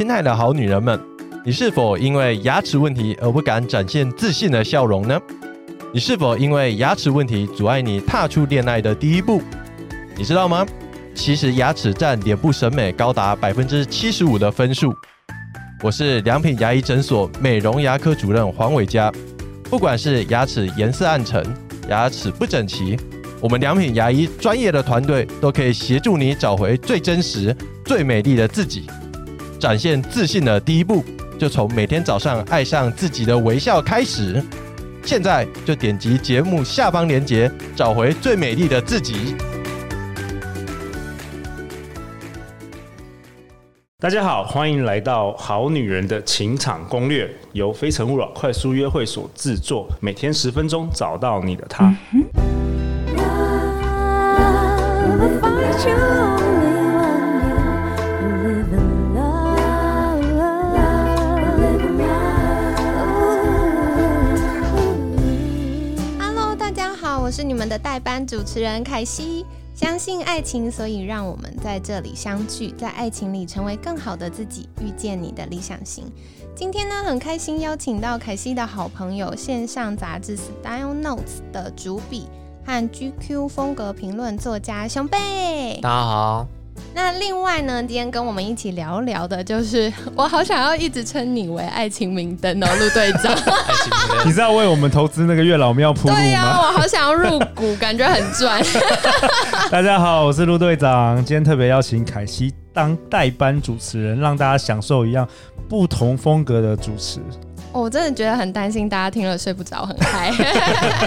[0.00, 0.98] 亲爱的好女人们，
[1.44, 5.20] 你是否因为牙齿问题而不敢展现自信的笑容呢？
[5.92, 9.42] 你是否因为牙齿问题阻碍你踏出恋爱的第一步？
[10.16, 10.66] 你知道吗？
[11.14, 14.90] 其实牙齿占脸部审美高达百分之七十五的分数。
[15.82, 19.12] 我是良品牙医诊所美容牙科主任黄伟嘉。
[19.64, 21.44] 不管是牙齿颜色暗沉、
[21.90, 22.98] 牙齿不整齐，
[23.38, 27.54] 我们良品牙医专业的团队都可以协助你找回最真实、
[27.84, 28.86] 最美丽的自己。
[29.60, 31.04] 展现自信的第一步，
[31.38, 34.42] 就从每天早上爱上自己的微笑开始。
[35.04, 39.36] 现在就点击节目下方链接，找回最美丽的自己。
[43.98, 51.94] 大家好，欢迎来到《好女人的情场攻略》，由非诚勿扰快速约会所制作，每天十分钟，找到你的他。
[55.82, 56.49] Hello，
[67.60, 69.44] 我们的代班主持人凯西。
[69.74, 76.10] 相信爱情，所以让我们在这里相聚，在爱情里成为更好的自己，遇见你的理想型。
[76.56, 82.28] 今天呢，很开心邀请到凯西的好朋友，线上杂志《Style Notes》的主笔
[82.64, 85.80] 和 GQ 风格评论作家熊贝。
[85.82, 86.59] 大家好。
[86.92, 93.34] 那另外呢，今天跟我们一起聊聊的，就是 我好想要一直称你为爱情明灯哦，陆队长。
[94.26, 96.20] 你知道为我们投资那个月老庙铺路吗？
[96.20, 98.62] 对呀、啊，我好想要入股，感觉很赚。
[99.70, 105.26] 大家好，我是陆队长，今天特别邀请凯西当代班主持人，让大家享受一样
[105.68, 107.20] 不同风格的主持。
[107.72, 110.32] 哦、我真的觉得很担心大家听了睡不着，很嗨。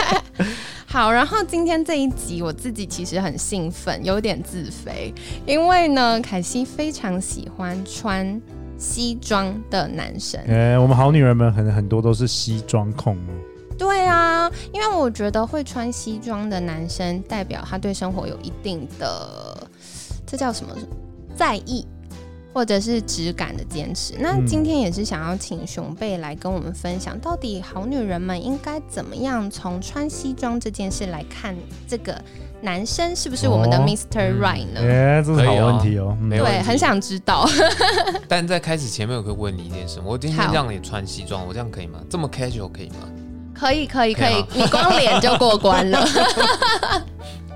[0.85, 5.13] 好，然后今天这一集我自己其实很兴奋，有点自肥，
[5.45, 8.39] 因为呢，凯西非常喜欢穿
[8.77, 10.39] 西装的男生。
[10.47, 13.17] 哎，我们好女人们很很多都是西装控。
[13.75, 19.67] 对啊，因为我觉得会穿西装的男生，代表他对生活有一定的，
[20.27, 20.73] 这叫什么？
[21.35, 21.85] 在意。
[22.53, 24.13] 或者是质感的坚持。
[24.19, 31.55] 那今天也是想要请熊贝来跟我们分享，到底好女人们应该怎么样从穿西装这件事来看
[31.87, 32.15] 这个
[32.61, 34.39] 男生是不是我们的 Mr.
[34.39, 34.79] Right 呢？
[34.79, 36.15] 哎、哦，这是好问题哦。
[36.21, 37.49] 没有，对，很想知道。
[38.29, 41.99] 但在开始前面，我可以问你一件事：我今天让你穿西装，我这样可以吗？
[42.09, 43.09] 这么 casual 可以吗？
[43.53, 44.45] 可以，可以，可以。
[44.55, 46.05] 你光脸就过关了。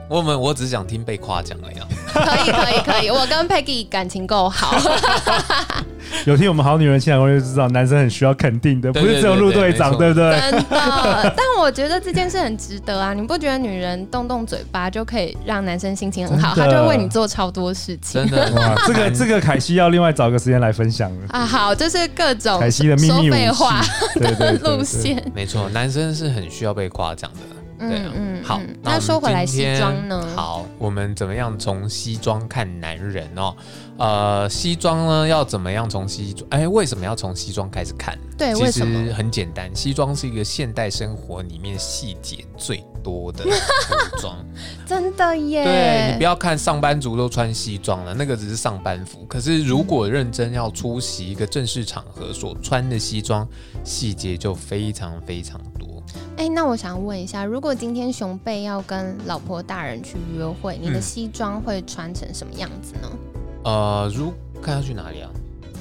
[0.10, 1.76] 我们我只是想听被夸奖而已。
[2.14, 4.76] 可以可以可以，我跟 Peggy 感情够好。
[6.26, 10.40] 有听我们好女人情场攻略就知道，男生很需要肯定的，不是只有陆队长，对不对？
[10.40, 13.14] 真的，但我觉得这件事很值得啊！
[13.14, 16.56] 你不觉得女人动动嘴巴就可以让男生心情很好？
[16.56, 18.26] 他就会为你做超多事情。
[18.26, 21.46] 真的哇，这个 这个凯西要另外找个时间来分享了啊！
[21.46, 23.82] 好，就是各种凯西的秘密说废话
[24.16, 25.22] 对对路线。
[25.36, 27.57] 没错，男生是很需要被夸奖的。
[27.78, 30.28] 对啊，嗯，好，那，那说回来西装呢？
[30.36, 33.56] 好，我们怎么样从西装看男人哦？
[33.98, 36.48] 呃，西装呢要怎么样从西装？
[36.52, 38.18] 哎，为什么要从西装开始看？
[38.38, 39.06] 对，其为什么？
[39.06, 43.44] 实很简单，西装是一个现代生活里面细节最多的
[43.88, 44.38] 服装，
[44.86, 45.64] 真的耶。
[45.64, 49.26] 对，你不要看上班族都穿西装了，那个只是上班服。
[49.28, 53.48] 可是如果认真要出席一个正式场合，所穿的西装
[53.84, 55.97] 细节就非常非常多。
[56.38, 63.10] 哎、欸，那我想问一下，如果今天熊贝要跟老婆大人去约会，你的西装会穿成什么样子呢？
[63.64, 65.30] 嗯、呃，如看要去哪里啊？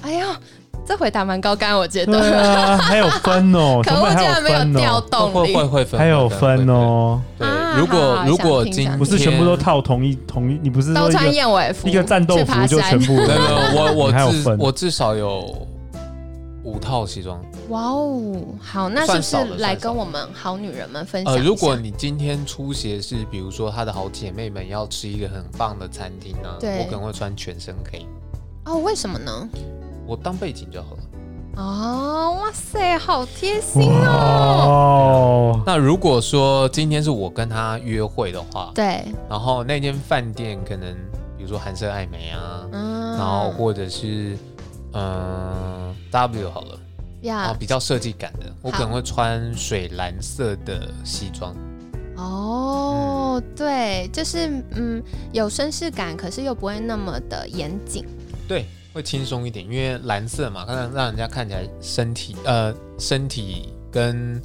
[0.03, 0.39] 哎呀，
[0.87, 2.19] 这回答蛮高干，我觉得。
[2.19, 7.21] 对啊，还有分哦， 可恶，竟然没有调动会会会分，还有分哦。
[7.39, 13.15] 对，如果如果今天不是全部都套同一同一，你不是都穿燕尾服，一个战斗服就全部？
[13.27, 15.67] 没有，我我至我至少有。
[16.77, 21.33] 五套西装，哇哦，好，那是不是来跟我们好女人们分享？
[21.33, 28.07] 呃，如果你今天出席是，比如说她的好姐妹们要吃一个很棒的餐厅呢，对，我可能会穿全身黑。
[28.67, 29.49] 哦，为什么呢？
[30.07, 30.99] 我当背景就好了。
[31.57, 35.59] 哦，哇塞，好贴心哦。
[35.65, 40.95] 那如果说今天是我跟她约会的话，对，然后那间饭店可能
[41.39, 44.37] 比如说韩式爱美啊，嗯，然后或者是。
[44.93, 46.79] 嗯，W 好了，
[47.23, 51.55] 呀 Yeah，比较设计感的，我可能会穿水蓝色的西装。
[52.17, 55.03] 哦，oh, 嗯、对，就是嗯，
[55.33, 58.07] 有绅士感，可是又不会那么的严谨。
[58.49, 64.41] 对，会轻松一点，因为蓝色嘛，可能让人家看起来身体呃身体跟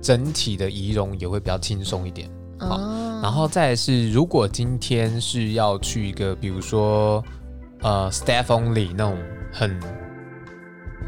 [0.00, 2.30] 整体的仪容也会比较轻松一点。
[2.58, 3.24] 好，oh.
[3.24, 7.22] 然后再来是，如果今天是要去一个，比如说
[7.82, 9.18] 呃，staff only 那种。
[9.52, 9.78] 很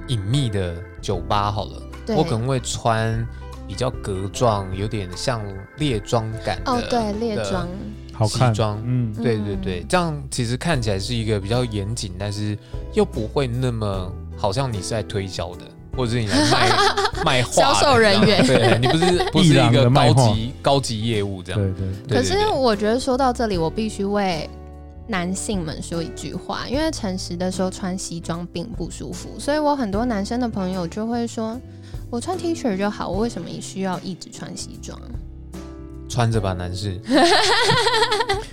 [0.08, 1.82] 隐秘的酒吧好了，
[2.16, 3.26] 我可能会穿
[3.66, 5.42] 比较格状，有点像
[5.78, 6.72] 猎装感的。
[6.72, 7.68] 哦，对，猎装，
[8.12, 8.48] 好看。
[8.48, 12.56] 西装，嗯，对对对，这样其实看起来是一个比较严谨，但是
[12.92, 15.64] 又不会那么好像你是在推销的。
[15.96, 16.70] 或者是你来卖
[17.26, 21.60] 卖画销售人员，对，你不是 不是一个高级高级业务这样。
[21.60, 22.16] 对对。
[22.16, 24.48] 可是我觉得说到这里，我必须为
[25.10, 31.60] 男性们说一句话，因为诚实的时候穿西装并不舒服，所以我很多男生的朋友就会说，
[32.08, 34.98] 我穿 T 恤就好，我为什么也需要一直穿西装？
[36.08, 37.00] 穿着吧，男士。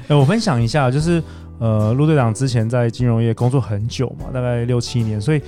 [0.08, 1.22] 哎， 我分享一下，就是
[1.60, 5.42] 呃，陆队长之前在金融业工作很久嘛，大概六七年，所以。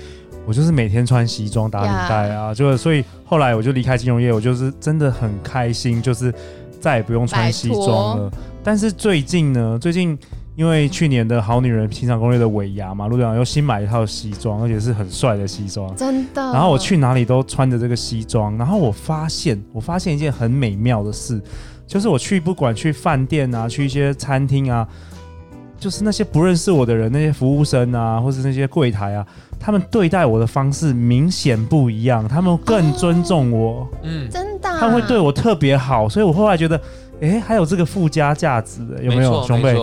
[0.46, 6.34] 我就是每天穿西装打领带啊，就所以后来我就离开金融业，我就是真的很开心，就是
[6.82, 8.32] 再也不用穿西装了。
[8.64, 10.18] 但是最近呢，最近
[10.60, 16.42] 因为去年的《好女人情场攻略》的尾牙嘛，陆队长又新买一套西装，而且是很帅的西装，真的。
[16.52, 21.42] 然后我去哪里都穿着这个西装，然后我发现，我发现一件很美妙的事，
[21.88, 24.86] 就是我去不管去饭店啊，去一些餐厅啊。
[25.80, 29.26] 就是那些不认识我的人，那些服务生啊，或是那些柜台啊，
[29.58, 36.78] 他们对待我的方式明显不一样，他们更尊重我，嗯，真的，他们会对我特别好，所以我后来觉得。
[37.22, 39.44] 哎，还有这个附加价值的有没有？
[39.46, 39.76] 兄妹，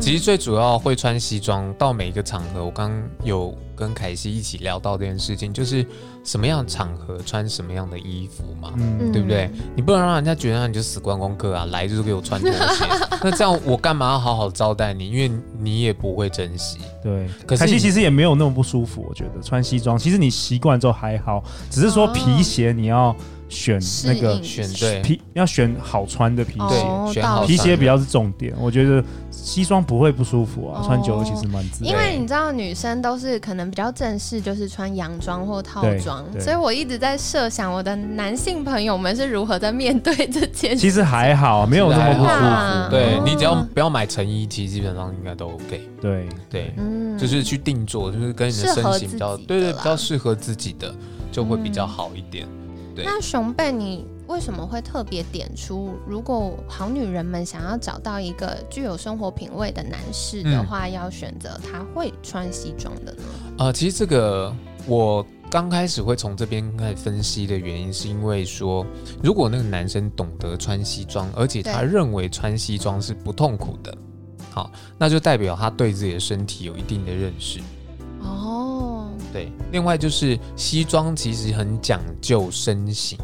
[0.00, 2.64] 其实最主要会穿西装到每一个场合。
[2.64, 5.84] 我刚刚有跟凯西一起聊到这件事情，就是
[6.22, 9.50] 什么样的场合穿什么样的衣服嘛，嗯、对不对？
[9.74, 12.84] 你不能让人家觉得你就死观光客啊，来就是给我穿拖鞋。
[13.22, 15.10] 那这样我干嘛要好好招待你？
[15.10, 16.78] 因为你也不会珍惜。
[17.02, 23.14] 对，可是凯西其实也没有那么不舒服，我觉得穿西装，其实你习惯之后还好，只是说皮鞋你要。
[23.48, 28.52] 选那个选对皮要选好穿的皮鞋，哦、选好皮鞋比较是重点。
[28.58, 31.92] 我觉得西装不会不舒服啊，哦、穿久了其实蛮自然。
[31.92, 40.76] 因为你知道女生都是可能比较正式，就是穿洋装或套装，所以我一直在设想我的男性朋友们是如何在面对这件事。
[40.76, 42.90] 其实还好，没有那么不舒服。
[42.90, 45.88] 对，你只要不要买成衣，其实基本上应该都 OK。
[46.00, 50.92] 对对，嗯，就是去定做，就是跟你的身形比较对对比较适合自己的，
[51.30, 52.46] 就会比较好一点。
[52.96, 63.22] 对那熊贝，你为什么会特别点出，如果好女人们想要找到一个具有生活品味的男士的话，嗯、要选择他会穿西装的呢？
[63.58, 64.50] 呃，其实这个
[64.86, 68.84] 我刚开始会从这边开始分析的原因，是因为说，
[69.22, 73.96] 如果那个男生懂得穿西装，而且他认为穿西装是不痛苦的，
[74.50, 77.60] 好，那就代表他对自己的身体有一定的认识。
[79.36, 83.18] 对，另外就是西装其实很讲究身形。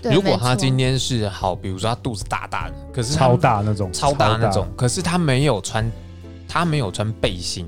[0.00, 5.90] 对如果他今天是好，比如说他肚子大大的，可是超大那种，超大那种，可是他没有穿，
[6.46, 7.66] 他没有穿背心。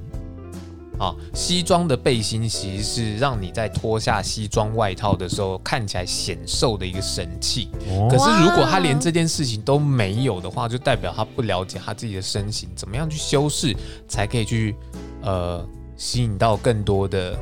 [1.00, 7.70] 啊，西装的背心其实是让你在脱下西装外套的时候看起来显瘦的一个神器。
[7.88, 13.74] 哦、可是如果他连这件事情都没有的话，就代表他不了解他自己的身形，怎么样去修饰
[14.06, 14.76] 才可以去
[15.22, 15.66] 呃
[15.96, 17.36] 吸引到更多的。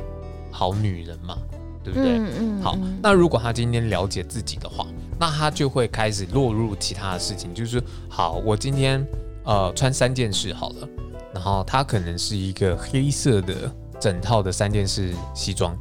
[0.59, 1.37] 好女人嘛，
[1.81, 2.17] 对不对？
[2.17, 2.61] 嗯嗯。
[2.61, 4.85] 好，那如果他今天了解自己的话，
[5.17, 9.01] 那他就会开始落入其他的事情，就是好，我今天
[9.45, 10.89] 呃穿三件事好了，
[11.33, 15.73] 然后他可能是一个黑色的整套的三件式西装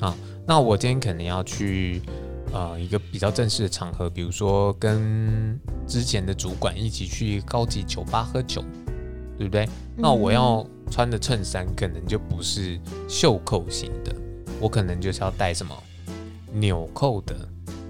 [0.00, 0.12] 啊，
[0.44, 2.02] 那我今天可能要去
[2.52, 8.60] 呃一个比较正式的场合，比如说跟之前的主管一起去高级酒吧喝酒，
[9.38, 9.68] 对不对？
[9.96, 10.66] 那我要。
[10.94, 14.14] 穿的衬衫可能就不是袖扣型的，
[14.60, 15.76] 我可能就是要带什么
[16.52, 17.34] 纽扣的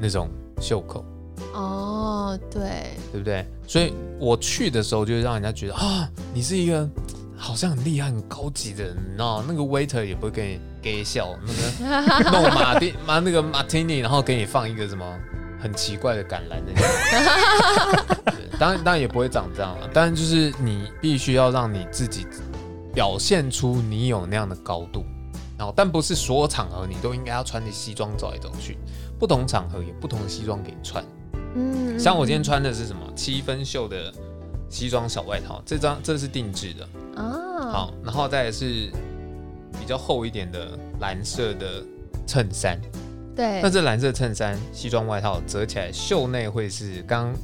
[0.01, 1.05] 那种袖扣。
[1.53, 3.47] 哦，对，对不对？
[3.67, 6.89] 所以我去的时候就让人家觉得啊，你是一个
[7.37, 15.05] 好像很厉害、很高级的人，你知道那个 waiter 也不会给你给笑，那个 弄马丁马那个马提尼，然后给你放一个什么
[15.61, 16.83] 很奇怪的橄榄那种。
[18.59, 19.87] 当然，当然也不会长这样了。
[19.89, 22.27] 当然，就是你必须要让你自己。
[22.95, 25.05] 表现出你有那样的高度，
[25.59, 28.79] 然后但不是所有场合你都应该要穿着西装走来走去，
[29.19, 31.05] 不同场合有不同的西装给你穿。
[31.57, 34.13] 嗯，像我今天穿的是什么七分袖的
[34.69, 37.71] 西装小外套，这张这是定制的哦。
[37.71, 38.91] 好，然后再是
[39.79, 41.83] 比较厚一点的蓝色的
[42.27, 42.81] 衬衫。
[43.35, 47.35] 对，那这蓝色衬衫西装外套折起来，袖内会是刚。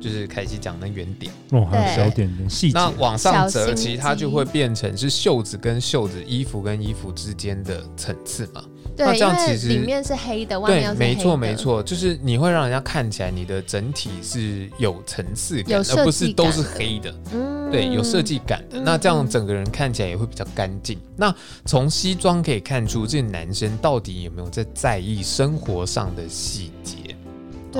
[0.00, 2.74] 就是凯西讲的圆点哦，还有小点点细节。
[2.74, 8.64] 那往上折，其实它就会变成是袖子跟袖子、衣服跟衣服之间的层次嘛。
[8.96, 10.98] 对，那这样其实里面是黑的，外面是黑的。
[10.98, 17.14] 对，没错没错，就是你会让人家看起来你的整体是有层次感，而不是都是黑的。
[17.34, 17.70] 嗯。
[17.70, 18.80] 对，有设计感的。
[18.80, 20.96] 那这样整个人看起来也会比较干净。
[21.16, 21.34] 那
[21.64, 26.96] 从西装可以看出，这个男生到底有没有在在意生活上的细节？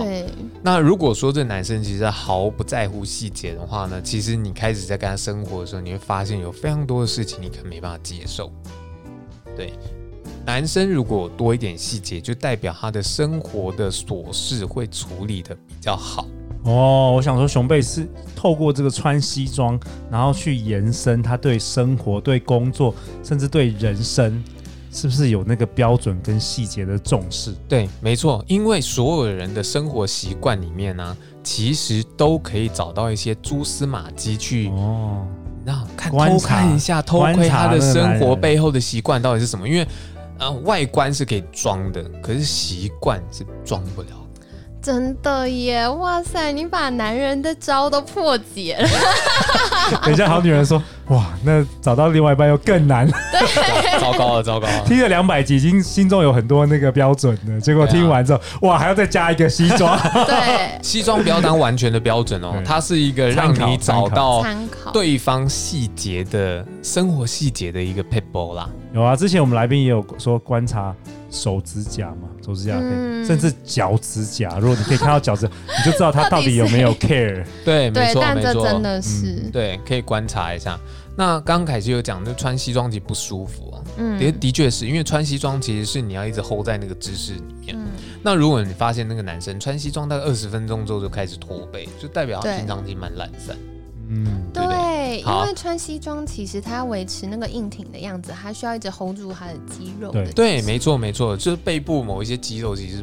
[0.02, 0.26] 对。
[0.62, 8.52] 那如果说这男生其实毫不在乎细节的话呢，其实你开始在跟他生活的时候，你会发现有非常多的事情你可能没办法接受。
[9.56, 9.72] 对。
[10.44, 16.24] 男生如果多一点细节，就代表他的生活的琐事会处理的比较好。
[16.62, 19.76] 哦，我想说，熊贝是透过这个穿西装，
[20.08, 24.40] 然后去延伸他对生活、对工作，甚至对人生，
[24.96, 27.54] 是不是有那个标准跟细节的重视？
[27.68, 35.26] 对，没错，因为所有人的生活习惯里面呢、啊，其实都可以找到一些蛛丝马迹去哦，
[35.66, 39.68] 那看偷看一下，偷窥他的生活背后的习惯到底是什么？
[39.68, 39.86] 因为
[40.38, 44.08] 呃，外观是可以装的，可是习惯是装不了。
[44.86, 45.88] 真的耶！
[45.88, 48.88] 哇塞，你把男人的招都破解了。
[50.04, 53.04] 等一下，好女人说：“哇，那找到另外一半又更难。
[53.34, 54.84] ”对，糟糕了，糟糕了。
[54.86, 57.60] 听了两百集，已经心中有很多那个标准了。
[57.60, 59.98] 结果听完之后，啊、哇，还要再加一个西装。
[60.24, 64.46] 对，西装不要当完全的标准哦，它是一个让你找到
[64.92, 68.70] 对方细节的生活细节的一个撇步啦。
[68.94, 70.94] 有啊，之前我们来宾也有说观察。
[71.30, 74.58] 手指甲嘛，手指甲可以，嗯、甚至脚趾甲。
[74.58, 77.44] 如果你可以看到脚趾， 你就知道他到底有没有 care。
[77.64, 80.78] 对，没错，没错，但这真的是、嗯、对，可以观察一下。
[81.18, 83.82] 那刚刚凯西有讲，就穿西装其实不舒服啊。
[83.96, 87.74] 嗯，的的确是因为穿西装其实是你要一直 hold 在那个姿势里面。
[87.74, 87.86] 嗯、
[88.22, 93.56] 那如果你发现那个男生穿西装大概二十分钟之后就开始驼背，就代表他平常其实蛮懒散。
[94.08, 100.32] 嗯，对，对，因为穿西装其实他要维持那个硬挺的样子，他需要一直 hold 住他的肌肉的。
[100.32, 103.02] 对，没错，没错，就是背部某一些肌肉其实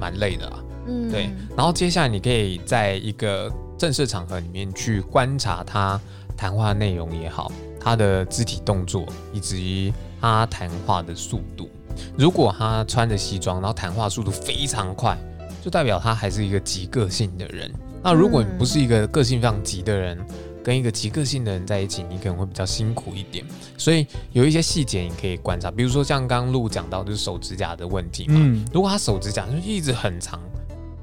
[0.00, 0.58] 蛮累的啊。
[0.86, 1.30] 嗯，对。
[1.56, 6.00] 然后接下来你可以在一个正式场合里面去观察他
[6.36, 11.68] 谈话内容也好，他的肢体动作以及他谈话的速度。
[12.16, 15.16] 如果他穿着西装，然后谈话速度非常快，
[15.62, 17.70] 就代表他还是一个极个性的人。
[18.02, 20.26] 那如果你不是一个个性非常急的人，嗯、
[20.64, 23.44] 跟一个急个性的人在一起，你可能会比较辛苦一点。
[23.76, 28.34] 所以有一些细节你可以观察，比如说像刚刚路讲到就是手指甲的问题嘛。
[28.38, 30.40] 嗯、如果他手指甲就一直很长，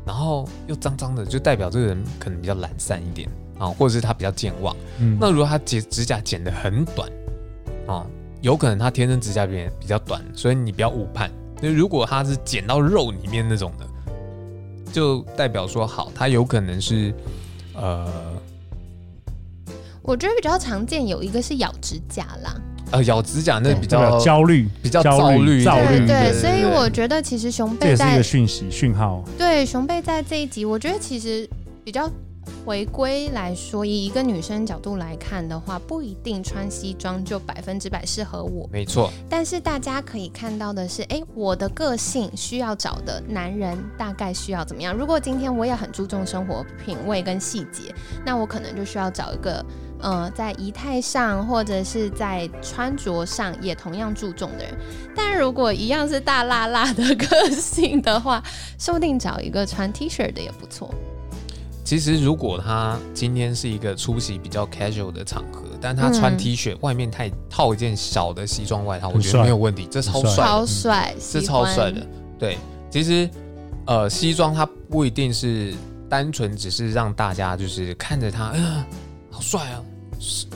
[0.06, 4.76] 然后又脏脏的，就代表这个人可能比较懒散一点啊，或者是他比较健忘。
[5.00, 7.08] 嗯、那如果他剪指甲剪得很短
[7.86, 8.08] 啊，
[8.42, 11.30] 有可能他天生指甲边比较短，所以你不要误判。
[11.62, 13.86] 那如果他是剪到肉里面那种的。
[14.92, 17.14] 就代表说好，他有可能是，
[17.76, 18.08] 呃，
[20.02, 22.56] 我觉得比较常见有一个是咬指甲啦，
[22.92, 31.50] 呃，咬指甲那比较焦虑，比较焦虑，焦虑，对，对，所以我觉得其实熊贝在这是一个讯息讯号，对，熊贝在这一集，我觉得其实
[31.84, 32.10] 比较。
[32.66, 38.68] 回归来说，以一个女生角度来看的话，不一定穿西装就百分之百适合我。
[38.72, 39.12] 没错。
[39.30, 44.94] 但是大家可以看到的是，哎，我的个性需要找的男人大概需要怎么样？
[44.94, 47.94] 如果今天我也很注重生活品味跟细节，
[48.26, 49.66] 那我可能就需要找一个，
[50.00, 54.74] 呃，在仪态上或者是在穿着上也同样注重的人。
[55.16, 58.44] 但如果一样是大辣辣的 个性的话，
[58.80, 60.94] 说不定找一个穿 T 恤的也不错。
[61.88, 72.06] 其实，如果他今天是一个出席比较 casual 的场合，但他穿 T 恤，外面太套一件小的西装外套，我觉得没有问题，这超帅，超帅，这超帅的。
[72.38, 72.58] 对，
[72.92, 73.30] 其实，
[73.86, 75.74] 呃，西装它不一定是
[76.10, 78.86] 单纯只是让大家就是看着他，哎呀，
[79.32, 79.82] 好帅啊，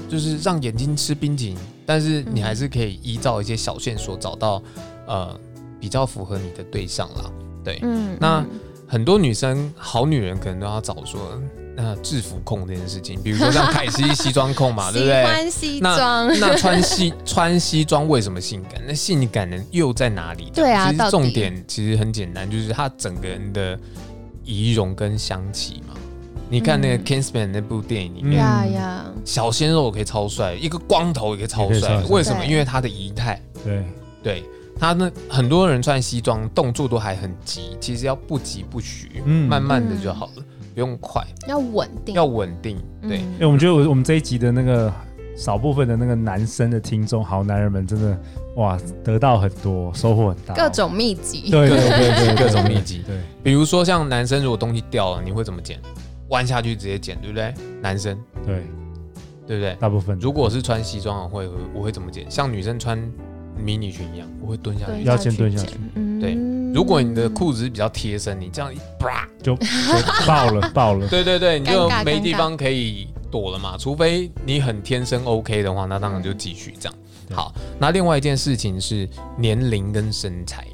[0.10, 4.62] 就是让眼睛吃冰淇淋，但是你还是可以依照一些小线索找到，
[5.08, 5.40] 呃，
[5.80, 7.32] 比较符合你的对象啦。
[7.64, 8.46] 对，嗯，那。
[8.92, 11.42] 很多女生，好女人可能都要找说，
[11.78, 15.22] 那制服控这件事情，比如说像凯西西装控嘛， 对不对？
[15.22, 16.28] 喜欢西装。
[16.28, 18.82] 那那穿西穿西装为什么性感？
[18.86, 20.52] 那性感的又在哪里？
[20.54, 23.80] 对啊，其实重点其实很简单，就是他整个人的
[24.44, 25.96] 仪容跟香气嘛。
[26.50, 32.04] 你看那个《Kingsman》那部电影里面，嗯、小鲜肉可以超帅，一个光头也可以超帅。
[32.10, 32.46] 为什么？
[32.46, 33.42] 因为他的仪态。
[33.64, 33.86] 对
[34.22, 34.44] 对。
[34.82, 43.20] 他那很多人穿西装动作都还很急，其实要不急不徐，嗯，慢慢的就好了，不用快，要稳定，要稳定，对。
[43.20, 44.92] 因为我们觉得我我们这一集的那个
[45.38, 48.20] 少部分的那个男生的听众，好男人们真的
[48.56, 53.20] 哇，得到很多收获很大，各种秘籍，对对对 对，各种秘籍，对。
[53.44, 55.80] 比如说像男生如果东西掉了，你会怎么捡？
[56.30, 57.54] 弯下去直接捡，对不对？
[57.84, 58.64] 男生，对，
[59.46, 59.78] 对不对？
[59.80, 62.26] 大部分如果是穿西装，我会我会怎么捡？
[62.32, 63.00] 像女生穿。
[63.62, 65.78] 迷你裙一样，我会蹲下去，要先蹲下去。
[66.20, 66.34] 对，
[66.74, 69.66] 如果你的裤子是比较贴身，你这样一啪就，就
[70.28, 71.08] 爆了， 爆了。
[71.08, 76.98] 对对对，你就没地方可以躲了嘛，除非你很天生 OK 的话，那当然就继续这样。
[77.34, 80.68] 好，那另外一件事情是年龄跟身材，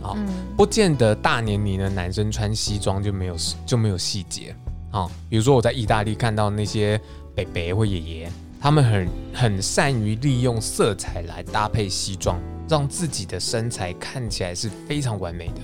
[0.00, 4.54] 好，嗯、不见得大年龄的男生穿西装就没有就没有细节。
[4.90, 7.00] 好，比如说我在意大利看到那些
[7.34, 8.32] 伯伯或爷爷，
[8.62, 15.54] 他们很很善于利用色彩来搭配西装，让自己的身材看起来是非常完美的。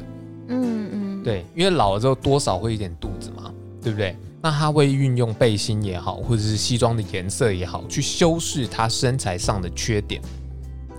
[0.48, 4.16] 嗯嗯，对，因为老了之后多少会有点肚子嘛，对不对？
[4.42, 10.20] 那他会运用背心也好，或者是西装的颜色也好，去修饰他身材上的缺点，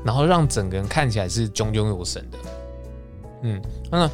[0.06, 2.38] 然后让整个人看起来是炯炯有神的。
[3.44, 4.10] 嗯，那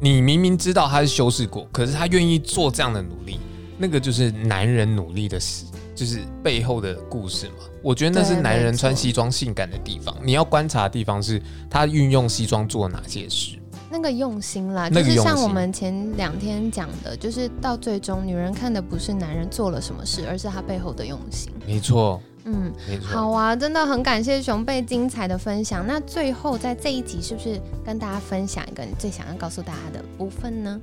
[0.00, 3.38] 你明明知道他是修饰过，可是他愿意做这样的努力，
[3.76, 5.66] 那个就是男人努力的事，
[5.98, 7.54] 就是背后的故事嘛。
[7.82, 10.14] 我觉得那是男人穿西装性感的地方。
[10.22, 13.58] 你要观察的地方是他运用西装做哪些事。
[13.90, 21.50] 那个用心啦，就是像我们前两天讲的，就是到最终，女人看的不是男人做了什么事，而是他背后的用心。
[21.66, 22.70] 没错，嗯。
[23.02, 25.84] 好啊，真的很感谢熊贝精彩的分享。
[25.84, 30.80] 那最后在这一集，是不是跟大家分享一个你最想要告诉大家的部分呢？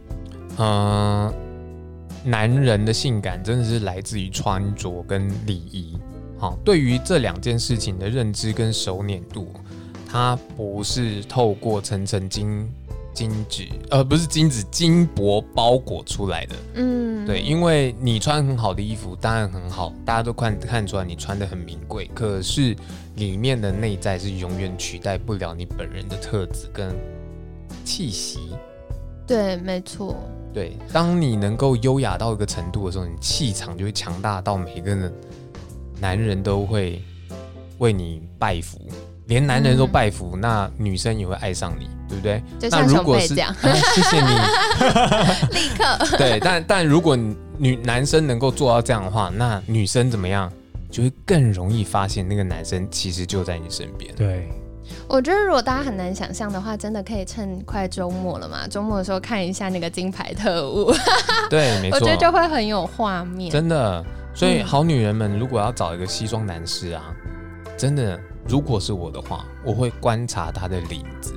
[0.57, 1.33] 嗯、呃，
[2.25, 5.97] 男人的性感真的是来自于穿着跟礼仪。
[6.37, 9.47] 好，对于这两件事情的认知跟熟稔度，
[10.07, 12.69] 它不是透过层层金。
[13.13, 16.55] 金纸，呃，不是金纸，金箔包裹出来的。
[16.73, 22.11] 嗯，对，因为你穿很好的衣服，当然很好，大家都看看出来你穿的很名贵。
[22.13, 22.75] 可是
[23.15, 26.93] 里面的内在是永远取代不了你本人的特质跟
[27.85, 28.49] 气息。
[29.25, 30.17] 对，没错。
[30.55, 35.13] 对，当你能够优雅到一个程度的时候，你气场就会强大到每个人
[35.99, 37.01] 男人都会
[37.77, 38.79] 为你拜服。
[39.27, 42.43] 连男人都拜服，嗯、那女生也会爱上你，对不对？
[42.59, 44.29] 就像熊贝这样， 啊、谢谢你，
[45.59, 45.97] 立刻。
[46.15, 47.17] 对，但但如果
[47.57, 50.51] 女男生能够做到这样的话，那女生怎么样，
[50.91, 54.13] 就会更容易发现那个男生其实就在你身边。
[54.15, 54.47] 对，
[55.07, 60.93] 我觉得如果大家很难想象的话，真的可以趁快周末了嘛，周末的时候看一下那个金牌特务。
[61.49, 63.51] 对，没错， 我觉得就会很有画面。
[63.51, 67.03] 真的，所以好女人们如果要找一个西装男士啊，
[67.77, 68.19] 真的。
[68.47, 71.33] 如果是我的话，我会观察他的领子。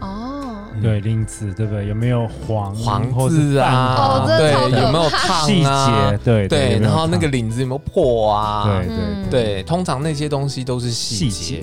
[0.00, 1.86] 哦，对，领子对不对？
[1.86, 3.94] 有没有黄黄字啊？
[3.96, 4.50] 哦，对，
[4.82, 5.46] 有没有烫啊？
[5.46, 6.80] 细节，对对。
[6.80, 8.64] 然后那个领子有没有破啊？
[8.66, 11.62] 对对对，通常那些东西都是细节。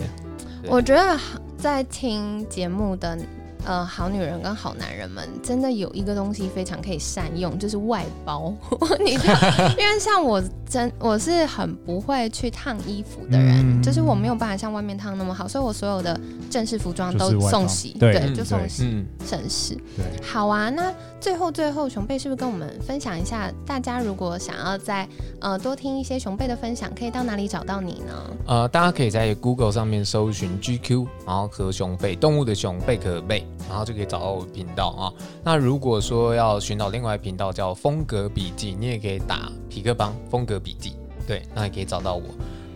[0.69, 1.19] 我觉得
[1.57, 3.17] 在听节目的。
[3.65, 8.53] 呃，好女人跟好男人们真的有一个东西非常可以善用，就是外包。
[9.03, 9.33] 你知道，
[9.77, 16.19] 因为像我真我是很不会去烫衣服的人，嗯、就是我没有办法像外面烫那么好，所以我所有的
[16.49, 19.75] 正式服装都送洗，对，对，就送洗，省事。
[19.95, 20.69] 对，好啊。
[20.69, 23.51] 那最后最后，熊贝是不是跟我们分享一下？
[23.65, 25.07] 大家如果想要再
[25.41, 28.13] 呃多听一些熊贝的分享，可以到哪里找到你呢？
[28.47, 33.45] 呃，大家可以在 Google 上面搜寻 GQ，然后和熊贝动物的熊贝壳贝。
[33.67, 35.13] 然后就可以找到我的频道啊。
[35.43, 40.93] 那如果说要寻找另外一频道叫风格笔记，你也可以打皮克邦风格笔记，
[41.27, 42.23] 对，那也可以找到我。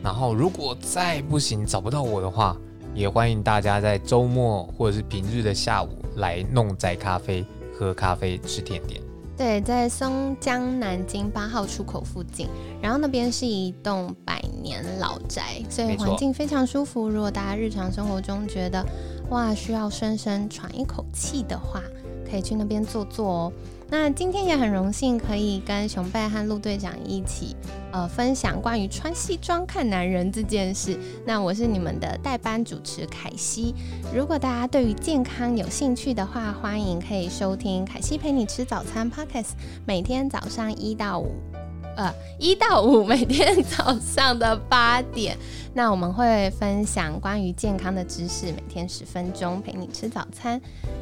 [0.04, 2.58] 然后如果再不行找不到我的话，
[2.94, 9.02] 也欢迎大家在周末或者是平日的下午来弄仔咖啡喝咖啡吃甜点。
[9.36, 12.48] 对，在松江南京八号出口附近，
[12.80, 17.10] 然后那边是一栋百年老宅，所以环境非常舒服。
[17.10, 18.86] 如果大家日常生活中觉得
[19.34, 21.82] 哇，需要深深喘一口气的话，
[22.30, 23.54] 可以去那边坐坐哦。
[23.90, 27.56] 那今天也很荣幸可以跟熊贝和陆队长一起，
[27.92, 30.96] 呃，分享关于穿西装看男人这件事。
[31.26, 33.74] 那我是你们的代班主持凯西。
[34.14, 41.32] 如果大家对于健康有兴趣的话，欢迎可以收听凯西陪你吃早餐 Podcast，每天早上一到五。
[41.96, 45.38] 呃，一到五每天 早上的八点，
[45.74, 50.60] 那我们会分享关于健康的知识，每天十分钟陪你吃早餐。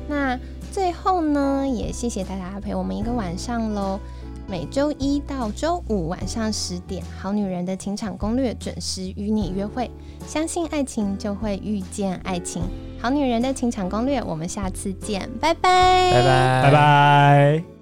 [0.07, 0.37] 那
[0.71, 3.99] 最后呢，也谢谢大家陪我们一个晚上喽。
[4.47, 9.89] 每周一到周五晚上十点，《好女人的情场攻略》准时与你约会。
[10.27, 12.61] 相信爱情，就会遇见爱情。
[12.99, 17.80] 好女人的情场攻略，我们下次见，拜拜，拜拜，拜拜。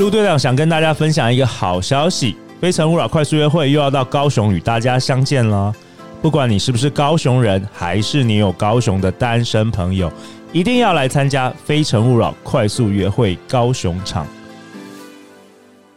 [0.00, 5.70] 陆队长想跟大家分享一个好消息，《非诚勿扰》快速约会又要到高雄与大家相见了。
[6.22, 10.10] 不管你是不是高雄人，还是你有高雄的单身朋友，
[10.54, 14.26] 一定要来参加《非诚勿扰》快速约会高雄场。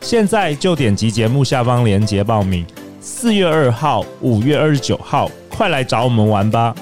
[0.01, 2.65] 现在就点击节目下方链接报名，
[2.99, 6.75] 四月二号、五月二十九号，快来找我们玩吧！